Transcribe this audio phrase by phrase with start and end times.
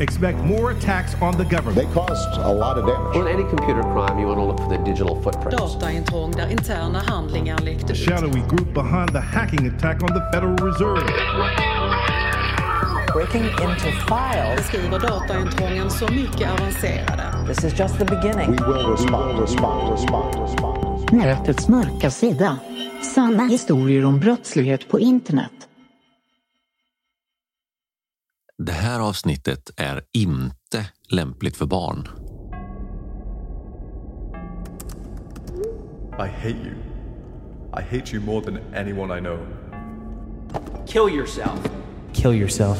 [0.00, 1.76] Expect more attacks on the government.
[1.76, 3.16] They caused a lot of damage.
[3.16, 5.50] On any computer crime, you want to look for the digital footprint.
[5.50, 7.98] Dataintrång där interna handlingar läckte ut.
[7.98, 11.06] shadowy group behind the hacking attack on the Federal Reserve.
[13.12, 14.56] Breaking into files.
[14.56, 17.22] Beskriver dataintrången så mycket avancerade.
[17.46, 18.50] This is just the beginning.
[18.50, 21.12] We will respond, respond, respond, respond.
[21.12, 22.58] Nätets mörka sida.
[23.14, 25.52] Sanna historier om brottslighet på internet.
[28.58, 32.08] Det här avsnittet är inte lämpligt för barn.
[36.18, 36.74] I hate you.
[37.72, 39.38] I hate you more than anyone I know.
[40.86, 41.68] Kill yourself.
[42.14, 42.78] Kill yourself.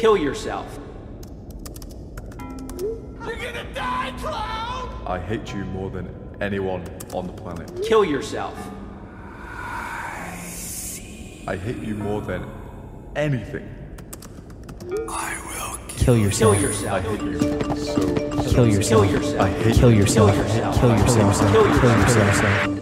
[0.00, 0.78] Kill yourself.
[3.20, 4.88] You're gonna die, clown!
[5.06, 6.08] I hate you more than
[6.40, 6.82] anyone
[7.12, 7.70] on the planet.
[7.88, 8.54] Kill yourself.
[11.46, 12.44] I hate you more than
[13.16, 13.83] anything.
[14.88, 16.54] Kill yourself.
[16.56, 16.92] Kill yourself.
[16.92, 17.40] I hate you
[17.76, 18.54] so.
[18.54, 19.02] Kill yourself.
[19.02, 19.40] Kill yourself.
[19.40, 19.98] I hate Kill you.
[20.00, 20.30] yourself.
[20.30, 20.80] Kill yourself.
[20.80, 21.52] Kill yourself.
[21.52, 22.06] Kill yourself.
[22.06, 22.80] Kill yourself.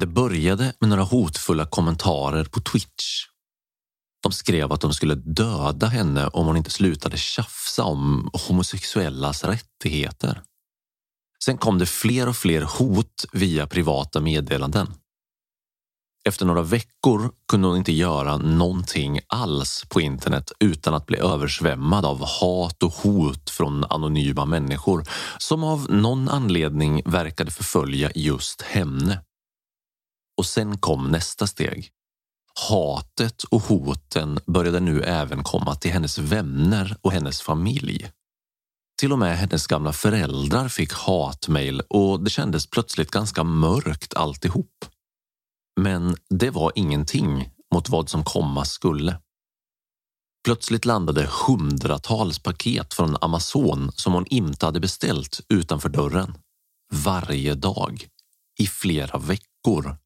[0.00, 3.24] Det började med några hotfulla kommentarer på Twitch.
[4.22, 10.42] De skrev att de skulle döda henne om hon inte slutade tjafsa om homosexuellas rättigheter.
[11.44, 14.94] Sen kom det fler och fler hot via privata meddelanden.
[16.26, 22.04] Efter några veckor kunde hon inte göra någonting alls på internet utan att bli översvämmad
[22.04, 25.04] av hat och hot från anonyma människor
[25.38, 29.20] som av någon anledning verkade förfölja just henne.
[30.38, 31.90] Och sen kom nästa steg.
[32.68, 38.10] Hatet och hoten började nu även komma till hennes vänner och hennes familj.
[39.00, 44.84] Till och med hennes gamla föräldrar fick hatmejl och det kändes plötsligt ganska mörkt alltihop.
[45.80, 49.20] Men det var ingenting mot vad som komma skulle.
[50.44, 56.34] Plötsligt landade hundratals paket från Amazon som hon inte hade beställt utanför dörren.
[56.92, 58.08] Varje dag.
[58.58, 59.96] I flera veckor.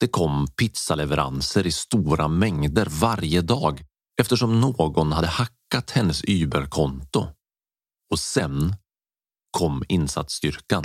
[0.00, 3.84] Det kom pizzaleveranser i stora mängder varje dag
[4.20, 7.26] eftersom någon hade hackat hennes Uber-konto.
[8.10, 8.76] Och sen
[9.50, 10.82] kom insatsstyrkan.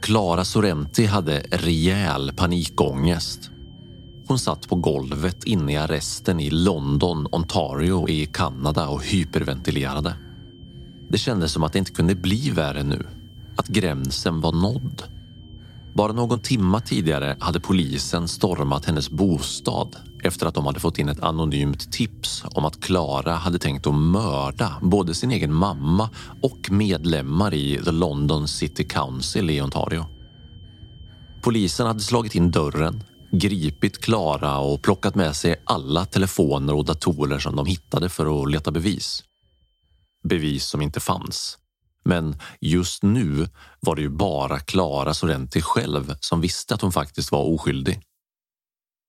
[0.00, 3.50] Clara Sorrenti hade rejäl panikångest.
[4.26, 10.14] Hon satt på golvet inne i arresten i London, Ontario i Kanada och hyperventilerade.
[11.08, 13.06] Det kändes som att det inte kunde bli värre nu.
[13.56, 15.02] Att gränsen var nådd.
[15.94, 21.08] Bara någon timma tidigare hade polisen stormat hennes bostad efter att de hade fått in
[21.08, 26.10] ett anonymt tips om att Clara hade tänkt att mörda både sin egen mamma
[26.42, 30.04] och medlemmar i The London City Council i Ontario.
[31.42, 37.38] Polisen hade slagit in dörren, gripit Clara och plockat med sig alla telefoner och datorer
[37.38, 39.24] som de hittade för att leta bevis.
[40.28, 41.59] Bevis som inte fanns.
[42.04, 43.48] Men just nu
[43.80, 48.02] var det ju bara Clara Sorrenti själv som visste att hon faktiskt var oskyldig.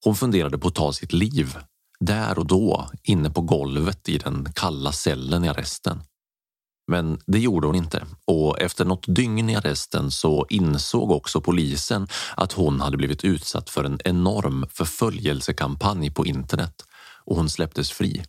[0.04, 1.58] Hon funderade på att ta sitt liv,
[2.00, 6.04] där och då, inne på golvet i den kalla cellen i arresten.
[6.88, 12.08] Men det gjorde hon inte och efter något dygn i arresten så insåg också polisen
[12.38, 16.86] att hon hade blivit utsatt för en enorm förföljelsekampanj på internet
[17.26, 18.24] och hon släpptes fri.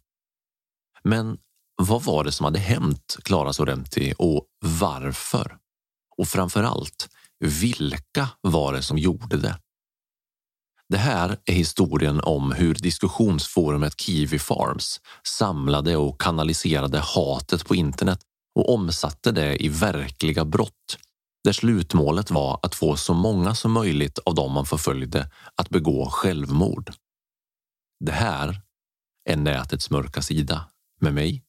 [1.03, 1.39] Men
[1.77, 4.47] vad var det som hade hänt Clara Sorrenti och
[4.81, 5.57] varför?
[6.19, 7.09] Och framför allt,
[7.41, 9.59] vilka var det som gjorde det?
[10.89, 18.21] Det här är historien om hur diskussionsforumet Kiwi Farms samlade och kanaliserade hatet på internet
[18.55, 20.99] och omsatte det i verkliga brott
[21.45, 26.11] där slutmålet var att få så många som möjligt av dem man förföljde att begå
[26.11, 26.93] självmord.
[28.05, 28.61] Det här
[29.31, 30.65] är nätets mörka sida
[31.01, 31.45] med mig,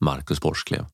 [0.00, 0.93] Marcus Borsklev.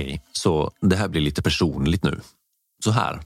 [0.00, 2.20] Okej, så det här blir lite personligt nu.
[2.84, 3.20] Så här.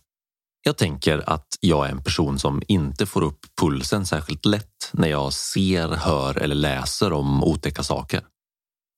[0.62, 5.08] Jag tänker att jag är en person som inte får upp pulsen särskilt lätt när
[5.08, 8.22] jag ser, hör eller läser om otäcka saker.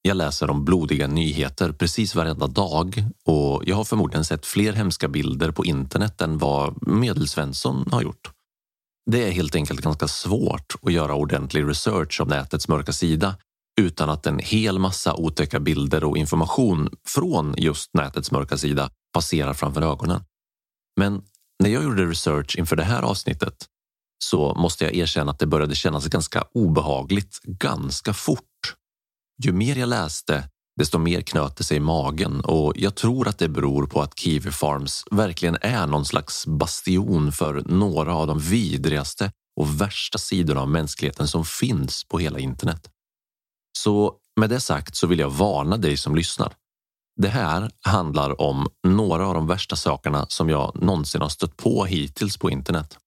[0.02, 5.08] Jag läser om blodiga nyheter precis varenda dag och jag har förmodligen sett fler hemska
[5.08, 8.30] bilder på internet än vad Medelsvensson har gjort.
[9.10, 13.36] Det är helt enkelt ganska svårt att göra ordentlig research om nätets mörka sida
[13.80, 19.54] utan att en hel massa otäcka bilder och information från just nätets mörka sida passerar
[19.54, 20.24] framför ögonen.
[21.00, 21.22] Men
[21.62, 23.66] när jag gjorde research inför det här avsnittet
[24.24, 28.42] så måste jag erkänna att det började kännas ganska obehagligt ganska fort.
[29.44, 33.38] Ju mer jag läste, desto mer knöt det sig i magen och jag tror att
[33.38, 38.38] det beror på att Kiwi Farms verkligen är någon slags bastion för några av de
[38.38, 42.90] vidrigaste och värsta sidorna av mänskligheten som finns på hela internet.
[43.76, 46.54] Så med det sagt så vill jag varna dig som lyssnar.
[47.16, 51.84] Det här handlar om några av de värsta sakerna som jag någonsin har stött på
[51.84, 52.98] hittills på internet.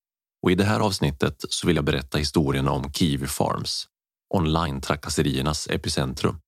[0.43, 3.87] Och i det här avsnittet så vill jag berätta historien om Kiwi Farms,
[4.33, 6.39] online-trakasseriernas epicentrum.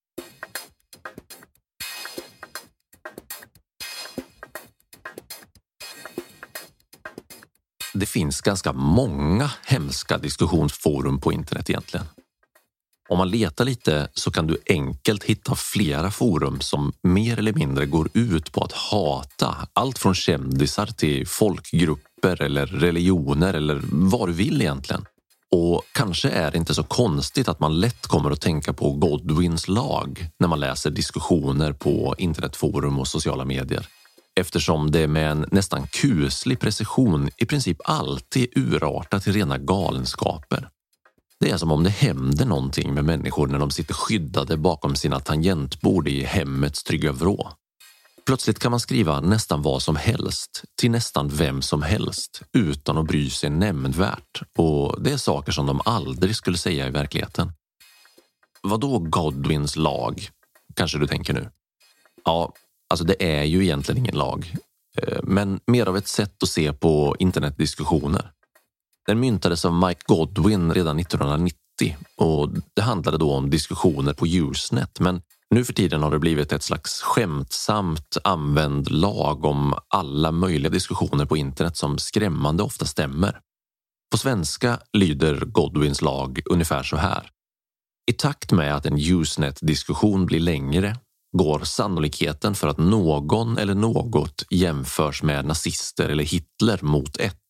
[7.93, 12.05] Det finns ganska många hemska diskussionsforum på internet egentligen.
[13.11, 17.85] Om man letar lite så kan du enkelt hitta flera forum som mer eller mindre
[17.85, 24.33] går ut på att hata allt från kändisar till folkgrupper eller religioner eller vad du
[24.33, 25.05] vill egentligen.
[25.51, 29.67] Och kanske är det inte så konstigt att man lätt kommer att tänka på Godwins
[29.67, 33.87] lag när man läser diskussioner på internetforum och sociala medier.
[34.35, 40.67] Eftersom det med en nästan kuslig precision i princip alltid urartar till rena galenskaper.
[41.41, 45.19] Det är som om det händer någonting med människor när de sitter skyddade bakom sina
[45.19, 47.51] tangentbord i hemmets trygga vrå.
[48.25, 53.05] Plötsligt kan man skriva nästan vad som helst till nästan vem som helst utan att
[53.05, 57.51] bry sig nämnvärt och det är saker som de aldrig skulle säga i verkligheten.
[58.61, 60.29] Vad då Godwins lag?
[60.75, 61.49] Kanske du tänker nu?
[62.25, 62.53] Ja,
[62.89, 64.53] alltså det är ju egentligen ingen lag,
[64.97, 68.31] eh, men mer av ett sätt att se på internetdiskussioner.
[69.11, 74.99] Den myntades av Mike Godwin redan 1990 och det handlade då om diskussioner på Usenet.
[74.99, 80.69] Men nu för tiden har det blivit ett slags skämtsamt använd lag om alla möjliga
[80.69, 83.39] diskussioner på internet som skrämmande ofta stämmer.
[84.11, 87.29] På svenska lyder Godwins lag ungefär så här.
[88.11, 90.97] I takt med att en Usenet-diskussion blir längre
[91.37, 97.40] går sannolikheten för att någon eller något jämförs med nazister eller Hitler mot ett.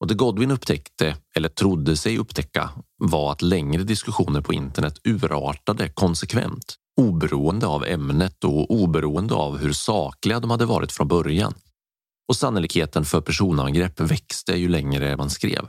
[0.00, 5.88] Och det Godwin upptäckte, eller trodde sig upptäcka, var att längre diskussioner på internet urartade
[5.88, 11.54] konsekvent, oberoende av ämnet och oberoende av hur sakliga de hade varit från början.
[12.28, 15.68] Och sannolikheten för personangrepp växte ju längre man skrev.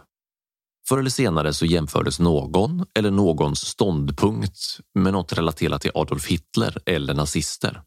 [0.87, 6.77] Förr eller senare så jämfördes någon eller någons ståndpunkt med något relaterat till Adolf Hitler
[6.85, 7.81] eller nazister.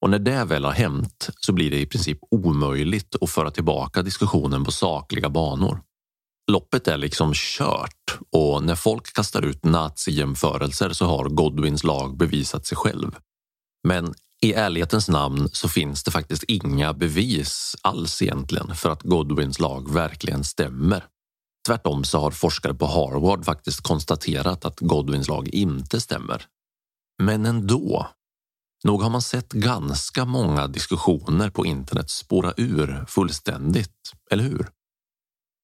[0.00, 4.02] Och när det väl har hänt så blir det i princip omöjligt att föra tillbaka
[4.02, 5.82] diskussionen på sakliga banor.
[6.50, 12.66] Loppet är liksom kört och när folk kastar ut nazijämförelser så har Godwins lag bevisat
[12.66, 13.16] sig själv.
[13.88, 19.58] Men i ärlighetens namn så finns det faktiskt inga bevis alls egentligen för att Godwins
[19.58, 21.04] lag verkligen stämmer.
[21.66, 26.46] Tvärtom så har forskare på Harvard faktiskt konstaterat att Godwins lag inte stämmer.
[27.22, 28.06] Men ändå.
[28.84, 34.68] Nog har man sett ganska många diskussioner på internet spåra ur fullständigt, eller hur?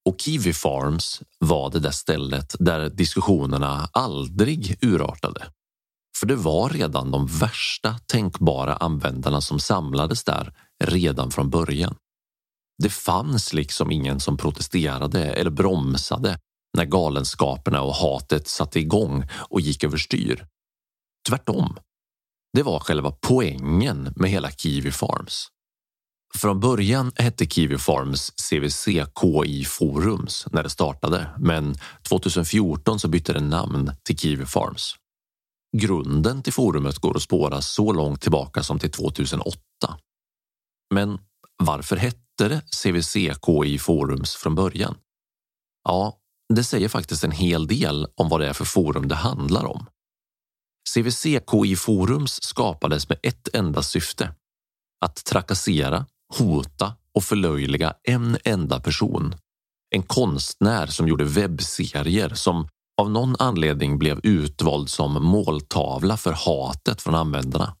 [0.09, 5.47] Och Kiwi Farms var det där stället där diskussionerna aldrig urartade.
[6.19, 10.53] För det var redan de värsta tänkbara användarna som samlades där
[10.83, 11.95] redan från början.
[12.83, 16.39] Det fanns liksom ingen som protesterade eller bromsade
[16.77, 20.47] när galenskaperna och hatet satte igång och gick överstyr.
[21.29, 21.77] Tvärtom.
[22.55, 25.47] Det var själva poängen med hela Kiwi Farms.
[26.37, 28.85] Från början hette Kiwi Farms CVC
[29.21, 31.75] KI Forums när det startade, men
[32.09, 34.95] 2014 så bytte det namn till Kiwi Farms.
[35.77, 39.59] Grunden till forumet går att spåra så långt tillbaka som till 2008.
[40.93, 41.19] Men
[41.63, 44.95] varför hette det CVC-KI Forums från början?
[45.83, 46.17] Ja,
[46.53, 49.85] det säger faktiskt en hel del om vad det är för forum det handlar om.
[50.93, 54.35] CVC-KI Forums skapades med ett enda syfte.
[55.05, 56.05] Att trakassera,
[56.37, 59.35] hota och förlöjliga en enda person.
[59.95, 62.67] En konstnär som gjorde webbserier som
[63.01, 67.75] av någon anledning blev utvald som måltavla för hatet från användarna.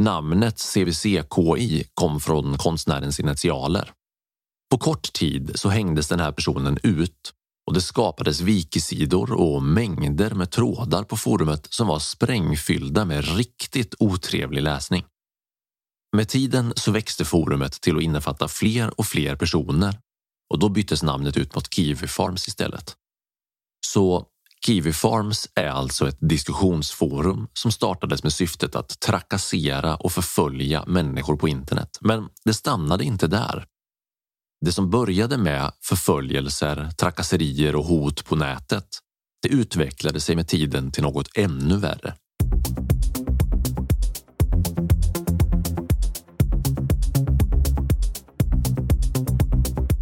[0.00, 3.92] Namnet CVC-KI kom från konstnärens initialer.
[4.70, 7.32] På kort tid så hängdes den här personen ut
[7.68, 13.94] och det skapades wikisidor och mängder med trådar på forumet som var sprängfyllda med riktigt
[13.98, 15.04] otrevlig läsning.
[16.16, 19.98] Med tiden så växte forumet till att innefatta fler och fler personer
[20.50, 22.96] och då byttes namnet ut mot Kiwi Farms istället.
[23.86, 24.26] Så
[24.66, 31.36] Kiwi Farms är alltså ett diskussionsforum som startades med syftet att trakassera och förfölja människor
[31.36, 31.98] på internet.
[32.00, 33.66] Men det stannade inte där.
[34.60, 38.84] Det som började med förföljelser, trakasserier och hot på nätet,
[39.42, 42.14] det utvecklade sig med tiden till något ännu värre.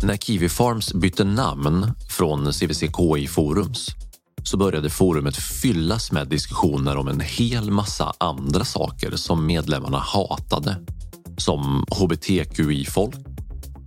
[0.02, 3.86] När Kiwi Farms bytte namn från CVCKI Forums
[4.42, 10.76] så började forumet fyllas med diskussioner om en hel massa andra saker som medlemmarna hatade.
[11.38, 13.35] Som hbtqi-folk,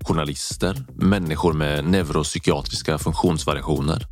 [0.09, 4.05] journalister, människor med neuropsykiatriska funktionsvariationer,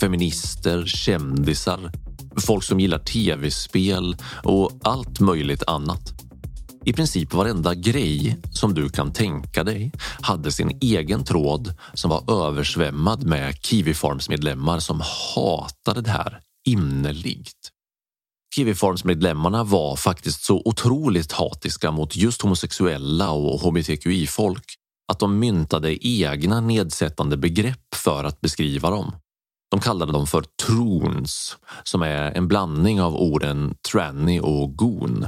[0.00, 1.92] feminister, kändisar,
[2.46, 6.12] folk som gillar tv-spel och allt möjligt annat.
[6.84, 12.46] I princip varenda grej som du kan tänka dig hade sin egen tråd som var
[12.46, 15.02] översvämmad med Kiwifarms-medlemmar som
[15.34, 17.70] hatade det här innerligt.
[18.56, 24.78] Kiwifarms-medlemmarna var faktiskt så otroligt hatiska mot just homosexuella och hbtqi-folk
[25.12, 29.12] att de myntade egna nedsättande begrepp för att beskriva dem.
[29.70, 35.26] De kallade dem för troons, som är en blandning av orden tranny och goon.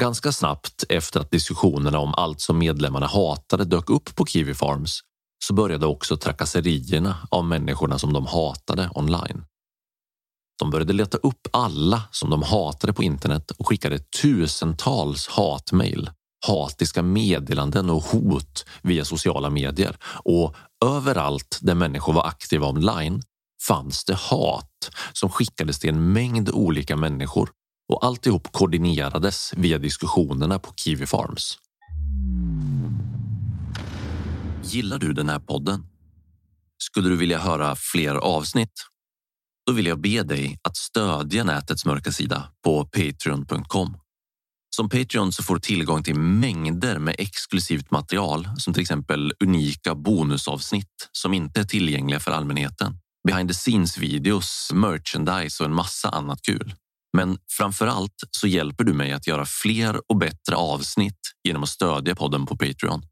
[0.00, 5.00] Ganska snabbt efter att diskussionerna om allt som medlemmarna hatade dök upp på Kiwi Farms
[5.44, 9.44] så började också trakasserierna av människorna som de hatade online.
[10.58, 16.10] De började leta upp alla som de hatade på internet och skickade tusentals hatmejl,
[16.46, 19.96] hatiska meddelanden och hot via sociala medier.
[20.24, 23.22] Och överallt där människor var aktiva online
[23.62, 27.50] fanns det hat som skickades till en mängd olika människor
[27.92, 31.58] och alltihop koordinerades via diskussionerna på Kiwi Farms.
[34.62, 35.86] Gillar du den här podden?
[36.78, 38.90] Skulle du vilja höra fler avsnitt?
[39.70, 43.96] då vill jag be dig att stödja nätets mörka sida på patreon.com.
[44.76, 49.94] Som Patreon så får du tillgång till mängder med exklusivt material som till exempel unika
[49.94, 52.98] bonusavsnitt som inte är tillgängliga för allmänheten.
[53.28, 56.74] Behind the scenes-videos, merchandise och en massa annat kul.
[57.16, 61.68] Men framför allt så hjälper du mig att göra fler och bättre avsnitt genom att
[61.68, 63.02] stödja podden på Patreon.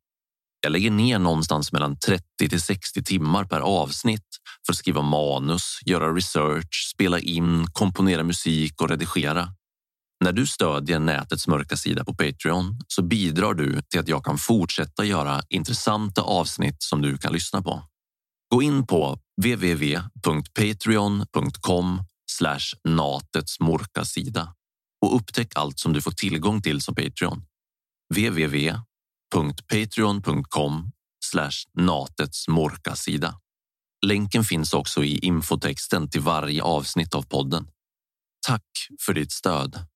[0.60, 4.26] Jag lägger ner någonstans mellan 30 till 60 timmar per avsnitt
[4.66, 9.48] för att skriva manus, göra research, spela in, komponera musik och redigera.
[10.24, 14.38] När du stödjer nätets mörka sida på Patreon så bidrar du till att jag kan
[14.38, 17.82] fortsätta göra intressanta avsnitt som du kan lyssna på.
[18.50, 22.02] Gå in på www.patreon.com
[22.84, 24.54] natets mörka sida
[25.00, 27.44] och upptäck allt som du får tillgång till som Patreon.
[28.14, 30.92] www.patreon.com
[31.74, 33.40] natets mörka sida.
[34.06, 37.70] Länken finns också i infotexten till varje avsnitt av podden.
[38.46, 39.86] Tack för ditt stöd.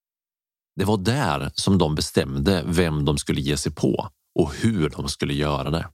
[0.77, 5.09] Det var där som de bestämde vem de skulle ge sig på och hur de
[5.09, 5.89] skulle göra det.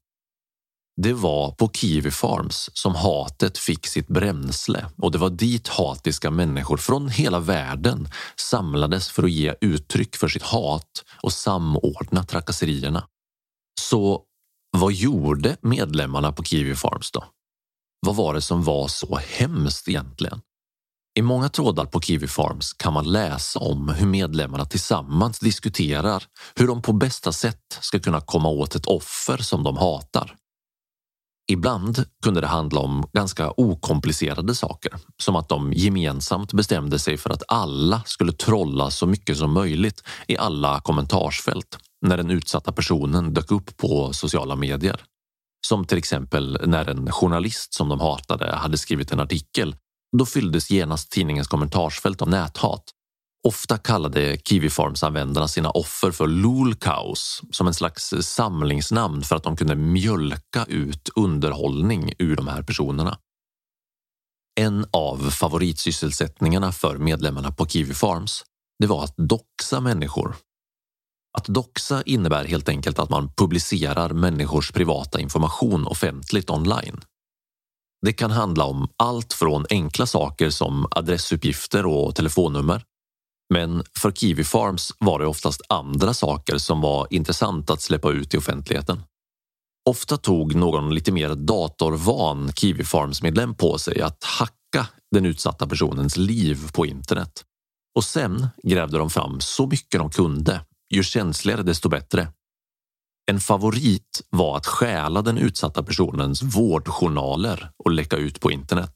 [1.03, 6.31] Det var på Kiwi Farms som hatet fick sitt bränsle och det var dit hatiska
[6.31, 13.09] människor från hela världen samlades för att ge uttryck för sitt hat och samordna trakasserierna.
[13.81, 14.23] Så
[14.77, 17.25] vad gjorde medlemmarna på Kiwi Farms då?
[18.07, 20.41] Vad var det som var så hemskt egentligen?
[21.19, 26.67] I många trådar på Kiwi Farms kan man läsa om hur medlemmarna tillsammans diskuterar hur
[26.67, 30.35] de på bästa sätt ska kunna komma åt ett offer som de hatar.
[31.51, 37.31] Ibland kunde det handla om ganska okomplicerade saker, som att de gemensamt bestämde sig för
[37.31, 43.35] att alla skulle trolla så mycket som möjligt i alla kommentarsfält när den utsatta personen
[43.35, 45.01] dök upp på sociala medier.
[45.67, 49.77] Som till exempel när en journalist som de hatade hade skrivit en artikel.
[50.17, 52.85] Då fylldes genast tidningens kommentarsfält av näthat.
[53.49, 59.57] Ofta kallade Kiwi Farms-användarna sina offer för lolcows som en slags samlingsnamn för att de
[59.57, 63.19] kunde mjölka ut underhållning ur de här personerna.
[64.61, 68.45] En av favoritsysselsättningarna för medlemmarna på Kiwi Farms
[68.79, 70.37] det var att doxa människor.
[71.39, 77.01] Att doxa innebär helt enkelt att man publicerar människors privata information offentligt online.
[78.07, 82.83] Det kan handla om allt från enkla saker som adressuppgifter och telefonnummer
[83.55, 88.35] men för Kiwi Farms var det oftast andra saker som var intressant att släppa ut
[88.35, 89.03] i offentligheten.
[89.89, 96.17] Ofta tog någon lite mer datorvan Kiwi Farms-medlem på sig att hacka den utsatta personens
[96.17, 97.45] liv på internet.
[97.97, 100.61] Och sen grävde de fram så mycket de kunde,
[100.95, 102.29] ju känsligare desto bättre.
[103.31, 108.93] En favorit var att stjäla den utsatta personens vårdjournaler och läcka ut på internet.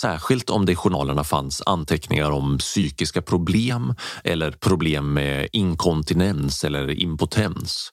[0.00, 6.90] Särskilt om det i journalerna fanns anteckningar om psykiska problem eller problem med inkontinens eller
[6.90, 7.90] impotens.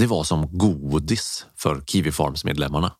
[0.00, 2.92] Det var som godis för Kiwi Farms medlemmarna.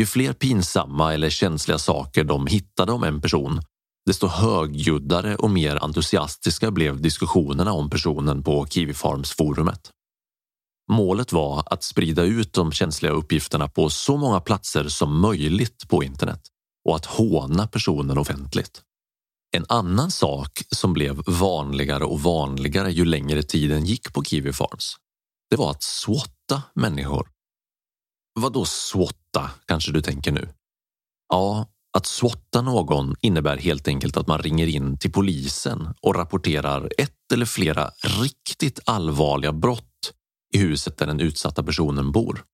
[0.00, 3.60] Ju fler pinsamma eller känsliga saker de hittade om en person,
[4.06, 9.90] desto högljuddare och mer entusiastiska blev diskussionerna om personen på Kiwi Farms forumet.
[10.90, 16.04] Målet var att sprida ut de känsliga uppgifterna på så många platser som möjligt på
[16.04, 16.40] internet
[16.88, 18.82] och att håna personen offentligt.
[19.56, 24.96] En annan sak som blev vanligare och vanligare ju längre tiden gick på Kiwi Farms,
[25.50, 27.28] det var att swatta människor.
[28.40, 30.48] Vad då swatta, kanske du tänker nu?
[31.28, 36.90] Ja, att swatta någon innebär helt enkelt att man ringer in till polisen och rapporterar
[36.98, 37.90] ett eller flera
[38.22, 39.95] riktigt allvarliga brott
[40.54, 42.44] i huset där den utsatta personen bor.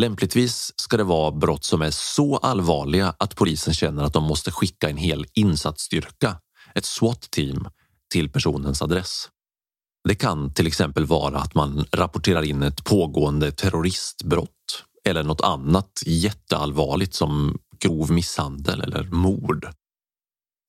[0.00, 4.50] Lämpligtvis ska det vara brott som är så allvarliga att polisen känner att de måste
[4.50, 6.40] skicka en hel insatsstyrka,
[6.74, 7.68] ett SWAT-team,
[8.12, 9.28] till personens adress.
[10.08, 16.02] Det kan till exempel vara att man rapporterar in ett pågående terroristbrott eller något annat
[16.06, 19.68] jätteallvarligt som grov misshandel eller mord.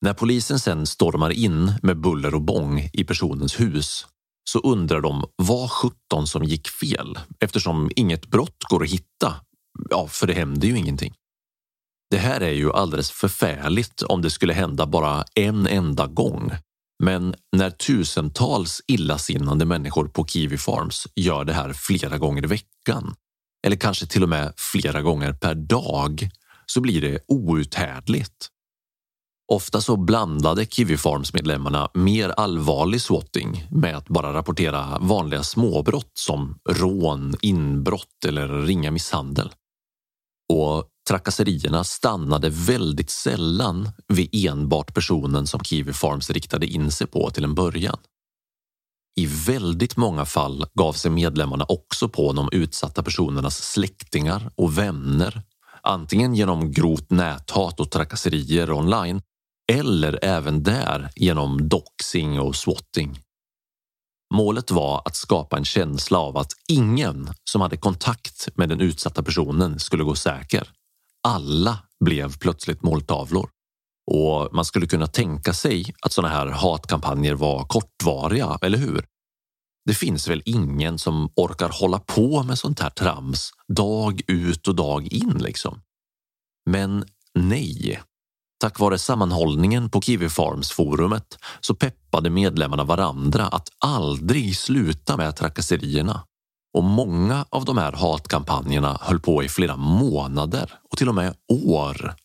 [0.01, 4.07] När polisen sen stormar in med buller och bång i personens hus
[4.51, 9.35] så undrar de vad sjutton som gick fel eftersom inget brott går att hitta.
[9.89, 11.13] Ja, för det händer ju ingenting.
[12.11, 16.51] Det här är ju alldeles förfärligt om det skulle hända bara en enda gång.
[17.03, 23.15] Men när tusentals illasinnande människor på Kiwi Farms gör det här flera gånger i veckan
[23.67, 26.29] eller kanske till och med flera gånger per dag
[26.65, 28.49] så blir det outhärdligt.
[29.51, 36.59] Ofta så blandade Kiwi Farms-medlemmarna mer allvarlig swatting med att bara rapportera vanliga småbrott som
[36.69, 39.51] rån, inbrott eller ringa misshandel.
[40.53, 47.29] Och trakasserierna stannade väldigt sällan vid enbart personen som Kiwi Farms riktade in sig på
[47.29, 47.97] till en början.
[49.19, 55.41] I väldigt många fall gav sig medlemmarna också på de utsatta personernas släktingar och vänner,
[55.83, 59.21] antingen genom grovt näthat och trakasserier online
[59.69, 63.19] eller även där genom doxing och swatting.
[64.33, 69.23] Målet var att skapa en känsla av att ingen som hade kontakt med den utsatta
[69.23, 70.69] personen skulle gå säker.
[71.23, 73.49] Alla blev plötsligt måltavlor.
[74.11, 79.05] Och man skulle kunna tänka sig att sådana här hatkampanjer var kortvariga, eller hur?
[79.85, 84.75] Det finns väl ingen som orkar hålla på med sånt här trams dag ut och
[84.75, 85.81] dag in liksom.
[86.69, 87.99] Men nej.
[88.59, 96.23] Tack vare sammanhållningen på Kiwi Farms-forumet så peppade medlemmarna varandra att aldrig sluta med trakasserierna.
[96.77, 101.35] Och många av de här hatkampanjerna höll på i flera månader och till och med
[101.73, 102.15] år.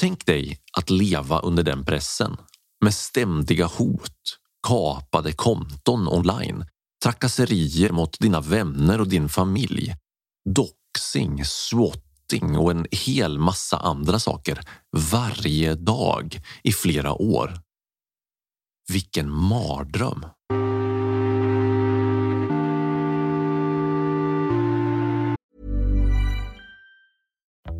[0.00, 2.36] Tänk dig att leva under den pressen
[2.84, 6.64] med ständiga hot, kapade konton online,
[7.02, 9.94] trakasserier mot dina vänner och din familj,
[10.54, 14.60] doxing, swat swatting och en hel massa andra saker
[15.12, 17.54] varje dag i flera år.
[18.88, 20.24] Vilken mardröm!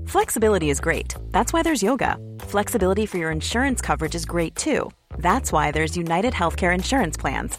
[0.07, 1.15] Flexibility is great.
[1.33, 2.17] That's why there's yoga.
[2.49, 4.91] Flexibility for your insurance coverage is great too.
[5.19, 7.59] That's why there's United Healthcare Insurance Plans.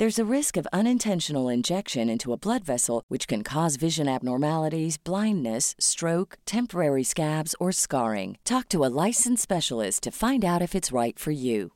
[0.00, 4.96] There's a risk of unintentional injection into a blood vessel, which can cause vision abnormalities,
[5.04, 8.38] blindness, stroke, temporary scabs, or scarring.
[8.42, 11.70] Talk to a licensed specialist to find out if it's right for you.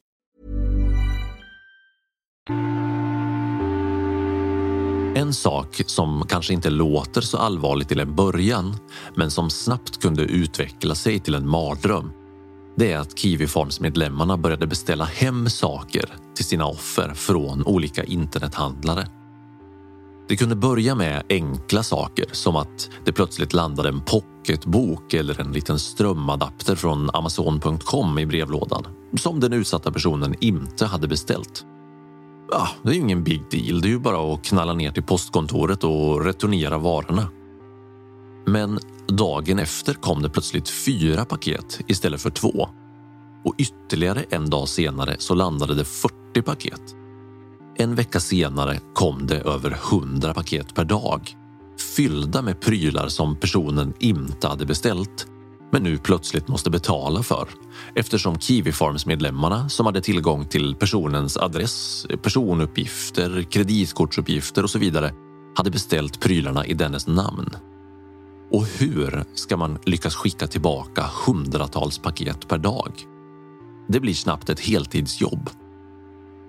[5.16, 8.76] En sak som kanske inte låter så allvarligt till en början,
[9.16, 12.12] men som snabbt kunde utveckla sig till en mardröm,
[12.76, 19.06] det är att Kiwifarms-medlemmarna började beställa hem saker till sina offer från olika internethandlare.
[20.28, 25.52] Det kunde börja med enkla saker som att det plötsligt landade en pocketbok eller en
[25.52, 31.64] liten strömadapter från Amazon.com i brevlådan som den utsatta personen inte hade beställt.
[32.50, 33.80] Ja, det är ju ingen big deal.
[33.80, 37.28] Det är ju bara att knalla ner till postkontoret och returnera varorna.
[38.46, 42.68] Men dagen efter kom det plötsligt fyra paket istället för två.
[43.44, 46.82] Och ytterligare en dag senare så landade det 40 paket.
[47.76, 51.36] En vecka senare kom det över 100 paket per dag
[51.96, 55.26] fyllda med prylar som personen inte hade beställt
[55.72, 57.48] men nu plötsligt måste betala för
[57.94, 65.12] eftersom Kiwifarms-medlemmarna som hade tillgång till personens adress, personuppgifter, kreditkortsuppgifter och så vidare
[65.56, 67.50] hade beställt prylarna i dennes namn.
[68.54, 72.92] Och hur ska man lyckas skicka tillbaka hundratals paket per dag?
[73.88, 75.50] Det blir snabbt ett heltidsjobb.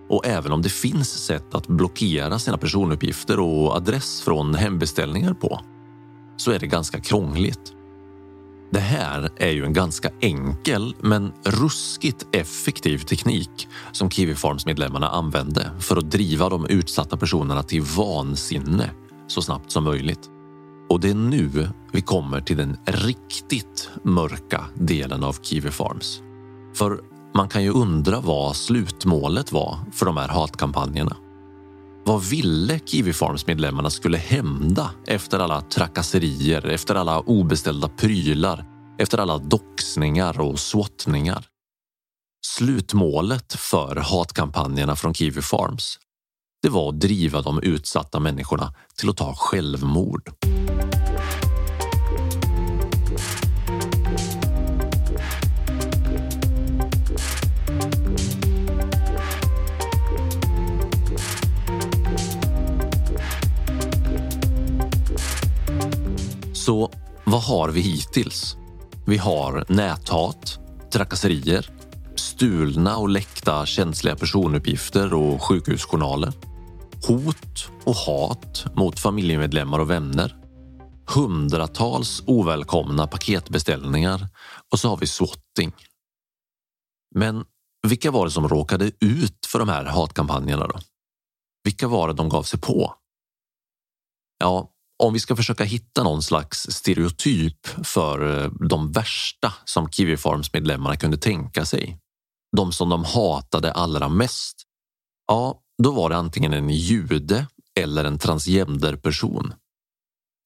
[0.10, 5.60] Och även om det finns sätt att blockera sina personuppgifter och adress från hembeställningar på
[6.38, 7.74] så är det ganska krångligt.
[8.72, 15.72] Det här är ju en ganska enkel men ruskigt effektiv teknik som Kiwi Farms-medlemmarna använde
[15.80, 18.90] för att driva de utsatta personerna till vansinne
[19.28, 20.30] så snabbt som möjligt.
[20.90, 26.22] Och det är nu vi kommer till den riktigt mörka delen av Kiwi Farms.
[26.74, 27.00] För
[27.36, 31.18] man kan ju undra vad slutmålet var för de här hatkampanjerna.
[32.06, 38.66] Vad ville Kiwi Farms-medlemmarna skulle hända efter alla trakasserier, efter alla obeställda prylar,
[38.98, 41.46] efter alla doxningar och swattningar?
[42.46, 46.00] Slutmålet för hatkampanjerna från Kiwi Farms
[46.66, 50.30] det var att driva de utsatta människorna till att ta självmord.
[66.54, 66.92] Så
[67.24, 68.58] vad har vi hittills?
[69.06, 70.60] Vi har näthat,
[70.94, 71.70] trakasserier,
[72.16, 76.34] stulna och läckta känsliga personuppgifter och sjukhusjournaler,
[77.08, 80.36] hot och hat mot familjemedlemmar och vänner,
[81.08, 84.28] hundratals ovälkomna paketbeställningar
[84.72, 85.76] och så har vi swatting.
[87.16, 87.46] Men
[87.88, 90.80] vilka var det som råkade ut för de här hatkampanjerna då?
[91.64, 92.96] Vilka var det de gav sig på?
[94.40, 94.72] Ja,
[95.04, 100.54] om vi ska försöka hitta någon slags stereotyp för eh, de värsta som Kiwi Farms
[100.54, 102.00] medlemmarna kunde tänka sig,
[102.58, 104.64] de som de hatade allra mest,
[105.28, 107.48] ja, då var det antingen en jude
[107.80, 109.54] eller en transgenderperson.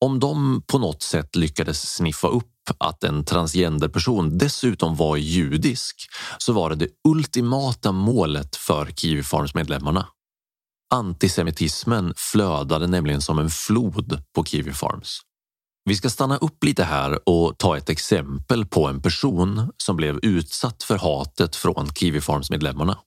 [0.06, 2.46] Om de på något sätt lyckades sniffa upp
[2.78, 5.96] att en transgenderperson dessutom var judisk
[6.38, 10.08] så var det det ultimata målet för Kiwi Farms medlemmarna.
[10.94, 15.20] Antisemitismen flödade nämligen som en flod på Kiwi Farms.
[15.86, 20.20] Vi ska stanna upp lite här och ta ett exempel på en person som blev
[20.22, 22.98] utsatt för hatet från Kiwi Farms medlemmarna.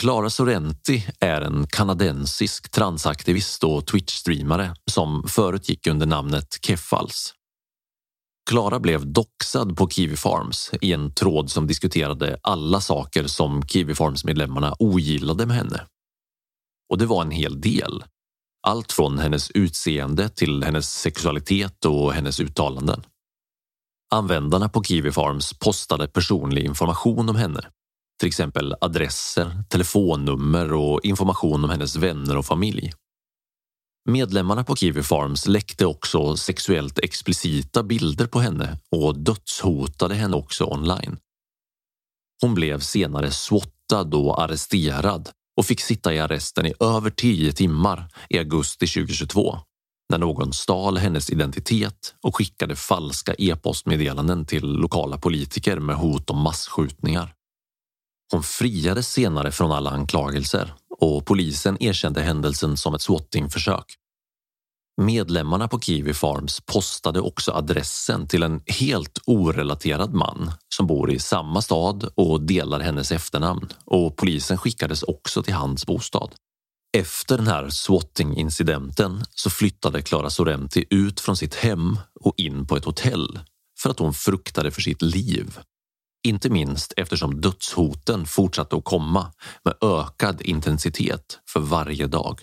[0.00, 7.34] Clara Sorrenti är en kanadensisk transaktivist och Twitch-streamare som förut gick under namnet Keffals.
[8.50, 13.94] Klara blev doxad på Kiwi Farms i en tråd som diskuterade alla saker som Kiwi
[13.94, 15.86] Farms-medlemmarna ogillade med henne.
[16.90, 18.04] Och det var en hel del.
[18.66, 23.06] Allt från hennes utseende till hennes sexualitet och hennes uttalanden.
[24.14, 27.60] Användarna på Kiwi Farms postade personlig information om henne.
[28.24, 32.92] Till exempel adresser, telefonnummer och information om hennes vänner och familj.
[34.10, 40.64] Medlemmarna på Kiwi Farms läckte också sexuellt explicita bilder på henne och dödshotade henne också
[40.64, 41.16] online.
[42.42, 48.08] Hon blev senare swottad och arresterad och fick sitta i arresten i över tio timmar
[48.28, 49.58] i augusti 2022
[50.10, 56.38] när någon stal hennes identitet och skickade falska e-postmeddelanden till lokala politiker med hot om
[56.38, 57.34] massskjutningar.
[58.32, 63.84] Hon friades senare från alla anklagelser och polisen erkände händelsen som ett swattingförsök.
[64.96, 71.18] Medlemmarna på Kiwi Farms postade också adressen till en helt orelaterad man som bor i
[71.18, 76.34] samma stad och delar hennes efternamn och polisen skickades också till hans bostad.
[76.96, 82.76] Efter den här swatting-incidenten så flyttade Clara Sorrenti ut från sitt hem och in på
[82.76, 83.38] ett hotell
[83.78, 85.58] för att hon fruktade för sitt liv.
[86.26, 89.32] Inte minst eftersom dödshoten fortsatte att komma
[89.64, 92.40] med ökad intensitet för varje dag.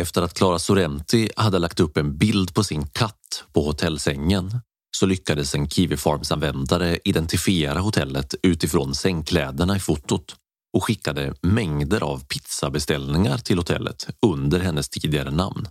[0.00, 4.60] Efter att Clara Sorrenti hade lagt upp en bild på sin katt på hotellsängen
[4.96, 10.36] så lyckades en Kiwi Farms-användare identifiera hotellet utifrån sängkläderna i fotot
[10.76, 15.68] och skickade mängder av pizzabeställningar till hotellet under hennes tidigare namn.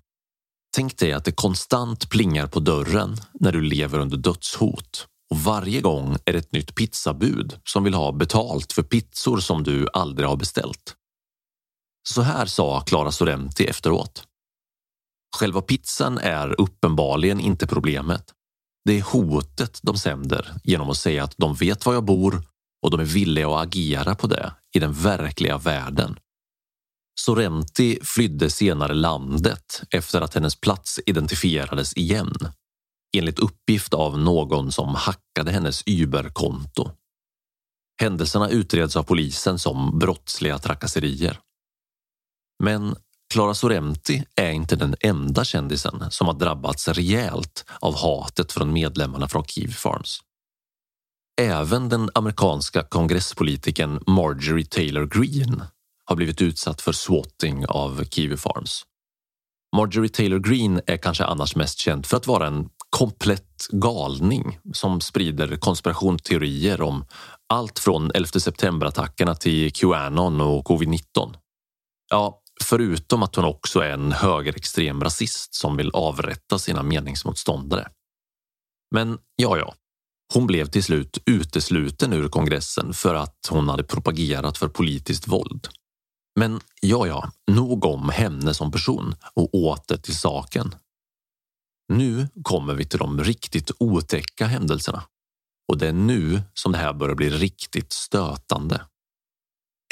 [0.75, 5.81] Tänk dig att det konstant plingar på dörren när du lever under dödshot och varje
[5.81, 10.29] gång är det ett nytt pizzabud som vill ha betalt för pizzor som du aldrig
[10.29, 10.95] har beställt.
[12.09, 14.23] Så här sa Clara Sorrenti efteråt.
[15.37, 18.23] Själva pizzan är uppenbarligen inte problemet.
[18.85, 22.43] Det är hotet de sänder genom att säga att de vet var jag bor
[22.83, 26.15] och de är villiga att agera på det i den verkliga världen.
[27.19, 32.33] Sorrenti flydde senare landet efter att hennes plats identifierades igen
[33.17, 36.91] enligt uppgift av någon som hackade hennes Uber-konto.
[38.01, 41.39] Händelserna utreds av polisen som brottsliga trakasserier.
[42.63, 42.95] Men
[43.33, 49.27] Clara Sorrenti är inte den enda kändisen som har drabbats rejält av hatet från medlemmarna
[49.27, 50.19] från Kiwi Farms.
[51.41, 55.67] Även den amerikanska kongresspolitiken Marjorie Taylor Greene
[56.05, 58.83] har blivit utsatt för swatting av Kiwi Farms.
[59.75, 65.01] Marjorie Taylor Greene är kanske annars mest känd för att vara en komplett galning som
[65.01, 67.05] sprider konspirationsteorier om
[67.49, 71.35] allt från 11 september-attackerna till Qanon och covid-19.
[72.09, 77.87] Ja, förutom att hon också är en högerextrem rasist som vill avrätta sina meningsmotståndare.
[78.95, 79.73] Men ja, ja,
[80.33, 85.67] hon blev till slut utesluten ur kongressen för att hon hade propagerat för politiskt våld.
[86.39, 90.75] Men ja, ja, nog om henne som person och åter till saken.
[91.89, 95.03] Nu kommer vi till de riktigt otäcka händelserna.
[95.67, 98.81] Och det är nu som det här börjar bli riktigt stötande.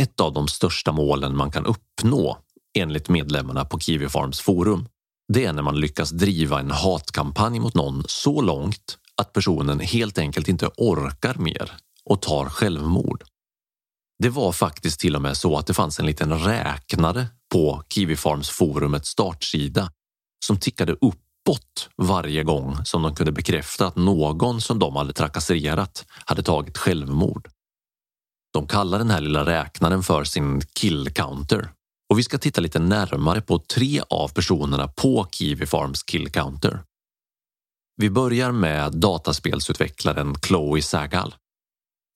[0.02, 2.38] Ett av de största målen man kan uppnå
[2.78, 4.88] enligt medlemmarna på Kiwi Farms forum
[5.34, 10.18] det är när man lyckas driva en hatkampanj mot någon så långt att personen helt
[10.18, 11.72] enkelt inte orkar mer
[12.06, 13.24] och tar självmord.
[14.20, 18.16] Det var faktiskt till och med så att det fanns en liten räknare på Kiwi
[18.16, 19.92] Farms forumets startsida
[20.46, 25.14] som tickade upp uppåt varje gång som de kunde bekräfta att någon som de hade
[25.14, 27.50] trakasserat hade tagit självmord.
[28.54, 31.72] De kallar den här lilla räknaren för sin kill counter
[32.10, 36.84] och vi ska titta lite närmare på tre av personerna på Kiwi Farms kill counter.
[37.98, 41.36] Vi börjar med dataspelsutvecklaren Chloe Sagal.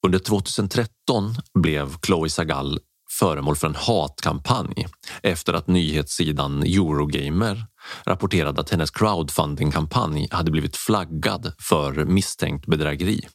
[0.06, 2.80] Under 2013 blev Chloe Sagal
[3.20, 4.88] föremål för en hatkampanj
[5.24, 7.66] efter att nyhetssidan Eurogamer
[8.04, 13.28] rapporterade att hennes crowdfundingkampanj hade blivit flaggad för misstänkt bedrägeri.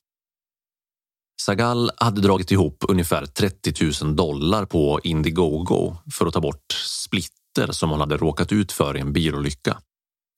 [1.41, 7.73] Sagal hade dragit ihop ungefär 30 000 dollar på Indiegogo för att ta bort splitter
[7.73, 9.79] som hon hade råkat ut för i en bilolycka.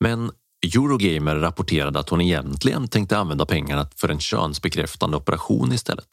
[0.04, 0.30] Men
[0.74, 6.08] Eurogamer rapporterade att hon egentligen tänkte använda pengarna för en könsbekräftande operation istället.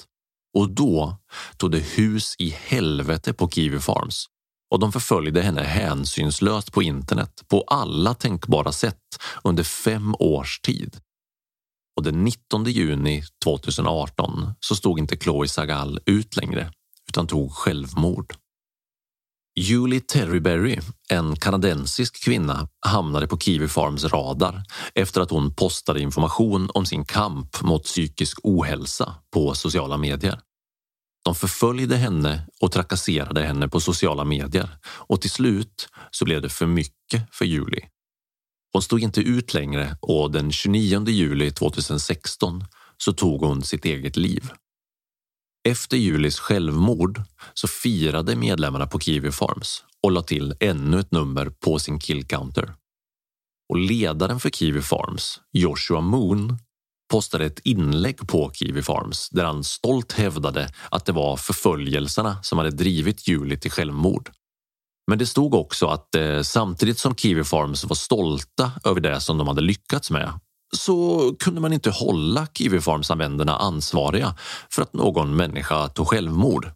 [0.58, 1.18] Och då
[1.58, 4.26] tog det hus i helvete på Kiwi Farms
[4.72, 8.96] och de förföljde henne hänsynslöst på internet på alla tänkbara sätt
[9.44, 10.98] under fem års tid.
[11.98, 16.72] Och den 19 juni 2018 så stod inte Chloe Sagal ut längre
[17.10, 18.34] utan tog självmord.
[19.56, 20.80] Julie Terryberry,
[21.10, 24.64] en kanadensisk kvinna, hamnade på Kiwi Farms radar
[24.96, 30.40] efter att hon postade information om sin kamp mot psykisk ohälsa på sociala medier.
[31.26, 36.50] De förföljde henne och trakasserade henne på sociala medier och till slut så blev det
[36.50, 37.90] för mycket för Julie.
[38.74, 42.66] Hon stod inte ut längre och den 29 juli 2016
[42.98, 44.52] så tog hon sitt eget liv.
[45.68, 47.22] Efter Julis självmord
[47.54, 52.28] så firade medlemmarna på Kiwi Farms och la till ännu ett nummer på sin kill
[52.28, 52.74] counter.
[53.70, 56.58] Och ledaren för Kiwi Farms, Joshua Moon,
[57.10, 62.58] postade ett inlägg på Kiwi Farms där han stolt hävdade att det var förföljelserna som
[62.58, 64.30] hade drivit Julie till självmord.
[65.08, 69.38] Men det stod också att eh, samtidigt som Kiwi Farms var stolta över det som
[69.38, 70.40] de hade lyckats med
[70.78, 74.36] så kunde man inte hålla Kiwi Farms-användarna ansvariga
[74.72, 76.72] för att någon människa tog självmord.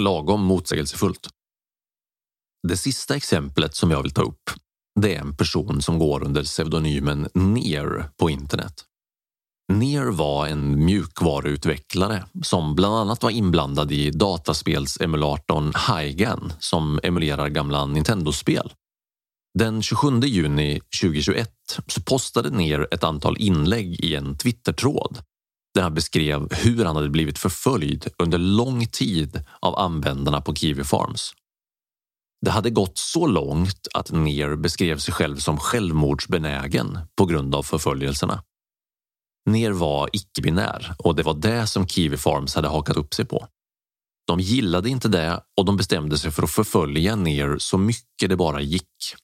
[0.00, 1.28] Lagom motsägelsefullt.
[2.68, 4.50] Det sista exemplet som jag vill ta upp
[5.00, 8.84] det är en person som går under pseudonymen Near på internet.
[9.72, 17.86] Near var en mjukvaruutvecklare som bland annat var inblandad i dataspelsemulatorn Hygan som emulerar gamla
[17.86, 18.72] Nintendo-spel.
[19.58, 21.50] Den 27 juni 2021
[21.86, 25.18] så postade ner ett antal inlägg i en Twittertråd
[25.74, 30.84] där han beskrev hur han hade blivit förföljd under lång tid av användarna på Kiwi
[30.84, 31.32] Farms.
[32.40, 37.62] Det hade gått så långt att Ner beskrev sig själv som självmordsbenägen på grund av
[37.62, 38.42] förföljelserna.
[39.48, 43.46] Ner var icke-binär och det var det som Kiwi Farms hade hakat upp sig på.
[44.26, 48.36] De gillade inte det och de bestämde sig för att förfölja Ner så mycket det
[48.36, 49.14] bara gick.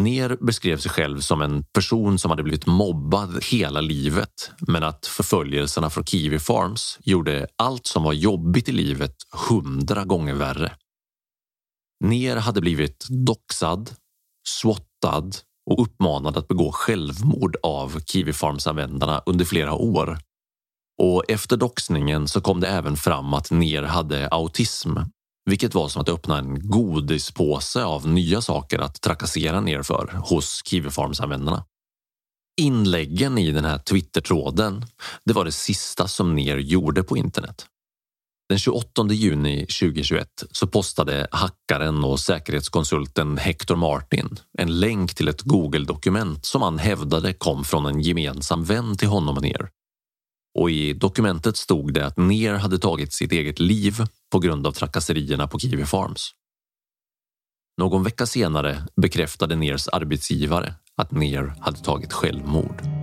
[0.00, 5.06] Ner beskrev sig själv som en person som hade blivit mobbad hela livet men att
[5.06, 9.16] förföljelserna från Kiwi Farms gjorde allt som var jobbigt i livet
[9.48, 10.76] hundra gånger värre.
[12.04, 13.90] Ner hade blivit doxad,
[14.48, 15.36] swottad
[15.70, 20.18] och uppmanad att begå självmord av Kiwi Farms-användarna under flera år.
[21.02, 24.98] Och efter doxningen så kom det även fram att Ner hade autism
[25.44, 30.62] vilket var som att öppna en godispåse av nya saker att trakassera ner för hos
[30.64, 31.64] Kiwi Farms-användarna.
[32.60, 34.86] Inläggen i den här Twitter-tråden,
[35.24, 37.66] det var det sista som Ner gjorde på internet.
[38.52, 44.28] Den 28 juni 2021 så postade hackaren och säkerhetskonsulten Hector Martin
[44.58, 49.36] en länk till ett Google-dokument som han hävdade kom från en gemensam vän till honom
[49.36, 49.68] och Ner.
[50.58, 53.96] Och i dokumentet stod det att Ner hade tagit sitt eget liv
[54.32, 56.30] på grund av trakasserierna på Kiwi Farms.
[57.78, 63.01] Någon vecka senare bekräftade Ners arbetsgivare att Ner hade tagit självmord.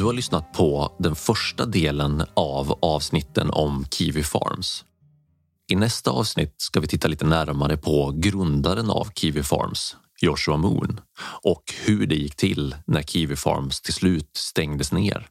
[0.00, 4.84] Du har lyssnat på den första delen av avsnitten om Kiwi Farms.
[5.72, 11.00] I nästa avsnitt ska vi titta lite närmare på grundaren av Kiwi Farms, Joshua Moon
[11.42, 15.28] och hur det gick till när Kiwi Farms till slut stängdes ner.